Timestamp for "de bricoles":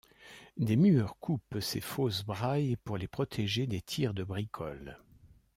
4.15-4.97